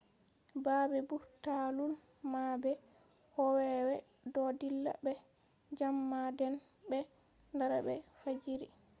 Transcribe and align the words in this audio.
babbe 0.65 0.97
burtalul 1.09 1.93
mabbe 2.31 2.71
kowowe 3.31 3.95
do 4.33 4.43
dilla 4.59 4.91
be 5.03 5.11
jam 5.77 5.95
ma 6.11 6.21
den 6.39 6.55
be 6.89 6.99
dara 7.57 7.77
be 7.87 7.93
fajiri 8.21 8.67